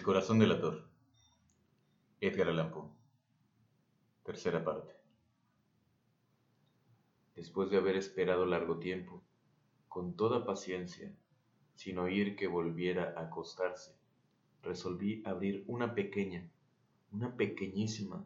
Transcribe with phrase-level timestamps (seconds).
[0.00, 0.88] El corazón del ator.
[2.22, 2.88] Edgar Allan Poe.
[4.22, 4.94] Tercera parte.
[7.36, 9.22] Después de haber esperado largo tiempo,
[9.88, 11.14] con toda paciencia,
[11.74, 13.94] sin oír que volviera a acostarse,
[14.62, 16.50] resolví abrir una pequeña,
[17.12, 18.24] una pequeñísima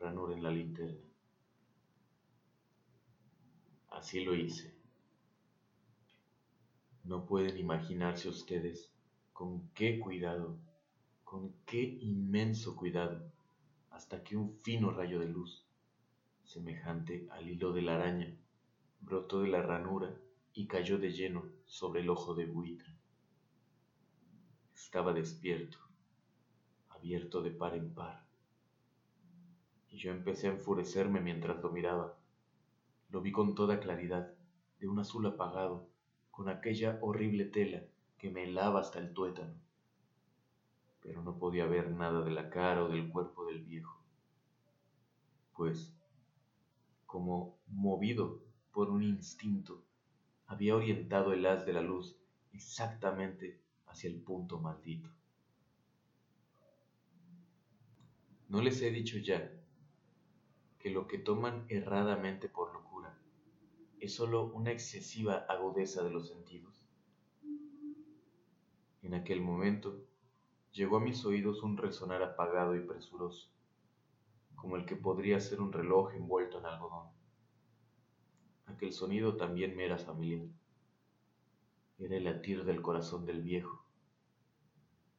[0.00, 1.04] ranura en la linterna.
[3.90, 4.74] Así lo hice.
[7.04, 8.90] No pueden imaginarse ustedes
[9.34, 10.56] con qué cuidado
[11.30, 13.22] con qué inmenso cuidado,
[13.90, 15.64] hasta que un fino rayo de luz,
[16.42, 18.36] semejante al hilo de la araña,
[19.00, 20.12] brotó de la ranura
[20.54, 22.92] y cayó de lleno sobre el ojo de buitre.
[24.74, 25.78] Estaba despierto,
[26.88, 28.26] abierto de par en par,
[29.88, 32.18] y yo empecé a enfurecerme mientras lo miraba.
[33.08, 34.34] Lo vi con toda claridad,
[34.80, 35.86] de un azul apagado,
[36.32, 37.84] con aquella horrible tela
[38.18, 39.69] que me helaba hasta el tuétano
[41.00, 44.00] pero no podía ver nada de la cara o del cuerpo del viejo,
[45.56, 45.94] pues,
[47.06, 48.40] como movido
[48.72, 49.82] por un instinto,
[50.46, 52.16] había orientado el haz de la luz
[52.52, 55.10] exactamente hacia el punto maldito.
[58.48, 59.52] ¿No les he dicho ya
[60.78, 63.16] que lo que toman erradamente por locura
[64.00, 66.84] es sólo una excesiva agudeza de los sentidos?
[69.02, 70.04] En aquel momento
[70.72, 73.48] llegó a mis oídos un resonar apagado y presuroso,
[74.54, 77.08] como el que podría ser un reloj envuelto en algodón.
[78.66, 80.46] Aquel sonido también me era familiar.
[81.98, 83.84] Era el latir del corazón del viejo.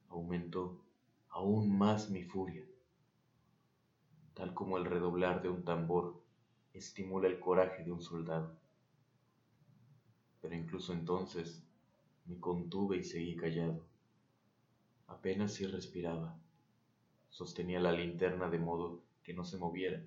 [0.09, 0.81] Aumentó
[1.29, 2.65] aún más mi furia,
[4.33, 6.21] tal como el redoblar de un tambor
[6.73, 8.57] estimula el coraje de un soldado.
[10.41, 11.63] Pero incluso entonces
[12.25, 13.90] me contuve y seguí callado
[15.11, 16.37] Apenas si respiraba.
[17.29, 20.01] Sostenía la linterna de modo que no se moviera,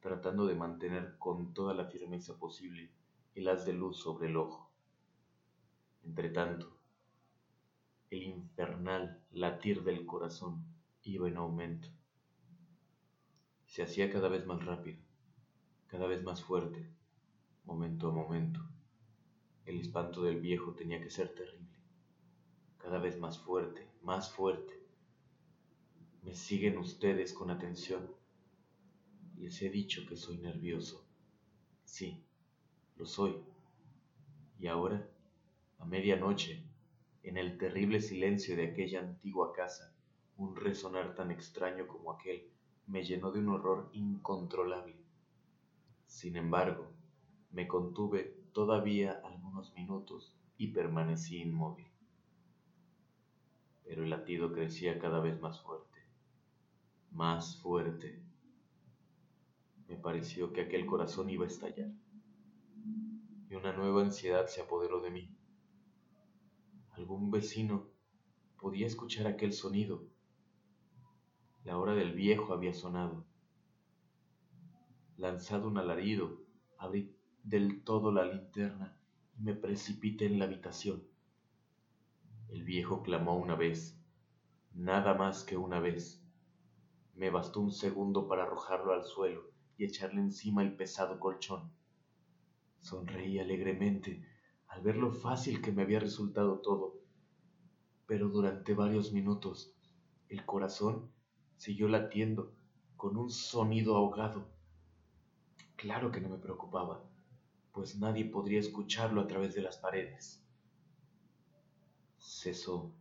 [0.00, 2.90] tratando de mantener con toda la firmeza posible
[3.34, 4.70] el haz de luz sobre el ojo.
[6.04, 6.76] Entretanto,
[8.10, 10.62] el infernal latir del corazón
[11.02, 11.88] iba en aumento.
[13.66, 15.00] Se hacía cada vez más rápido,
[15.86, 16.86] cada vez más fuerte,
[17.64, 18.60] momento a momento.
[19.64, 21.81] El espanto del viejo tenía que ser terrible
[22.82, 24.82] cada vez más fuerte, más fuerte.
[26.24, 28.10] Me siguen ustedes con atención.
[29.38, 31.06] Les he dicho que soy nervioso.
[31.84, 32.24] Sí,
[32.96, 33.36] lo soy.
[34.58, 35.08] Y ahora,
[35.78, 36.64] a medianoche,
[37.22, 39.94] en el terrible silencio de aquella antigua casa,
[40.36, 42.50] un resonar tan extraño como aquel
[42.88, 44.96] me llenó de un horror incontrolable.
[46.06, 46.90] Sin embargo,
[47.52, 51.91] me contuve todavía algunos minutos y permanecí inmóvil
[53.84, 55.98] pero el latido crecía cada vez más fuerte,
[57.10, 58.22] más fuerte.
[59.88, 61.90] Me pareció que aquel corazón iba a estallar,
[63.50, 65.36] y una nueva ansiedad se apoderó de mí.
[66.92, 67.88] Algún vecino
[68.58, 70.04] podía escuchar aquel sonido.
[71.64, 73.26] La hora del viejo había sonado.
[75.16, 76.40] Lanzado un alarido,
[76.78, 78.96] abrí del todo la linterna
[79.38, 81.02] y me precipité en la habitación.
[82.52, 83.98] El viejo clamó una vez,
[84.74, 86.22] nada más que una vez.
[87.14, 89.48] Me bastó un segundo para arrojarlo al suelo
[89.78, 91.72] y echarle encima el pesado colchón.
[92.78, 94.22] Sonreí alegremente
[94.68, 97.00] al ver lo fácil que me había resultado todo,
[98.06, 99.74] pero durante varios minutos
[100.28, 101.10] el corazón
[101.56, 102.52] siguió latiendo
[102.98, 104.46] con un sonido ahogado.
[105.76, 107.02] Claro que no me preocupaba,
[107.72, 110.41] pues nadie podría escucharlo a través de las paredes
[112.22, 112.94] cesó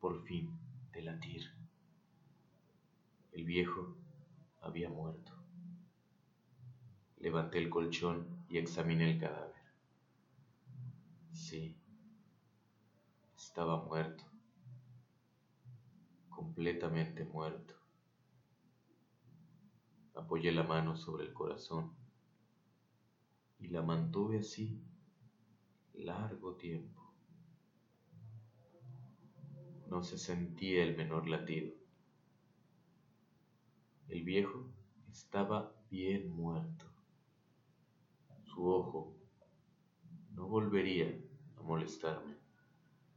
[0.00, 0.50] por fin
[0.92, 1.50] de latir.
[3.32, 3.96] El viejo
[4.60, 5.32] había muerto.
[7.18, 9.54] Levanté el colchón y examiné el cadáver.
[11.32, 11.74] Sí,
[13.36, 14.24] estaba muerto,
[16.28, 17.74] completamente muerto.
[20.14, 21.94] Apoyé la mano sobre el corazón
[23.58, 24.82] y la mantuve así
[25.94, 27.09] largo tiempo
[29.90, 31.72] no se sentía el menor latido.
[34.08, 34.64] El viejo
[35.10, 36.86] estaba bien muerto.
[38.44, 39.16] Su ojo
[40.34, 41.12] no volvería
[41.58, 42.39] a molestarme.